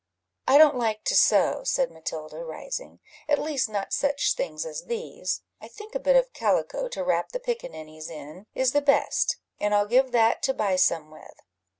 [0.47, 5.43] "I don't like to sew," said Matilda, rising; "at least not such things as these:
[5.61, 9.75] I think a bit of calico to wrap the pickaninnies in is the best, and
[9.75, 11.39] I'll give that to buy some with."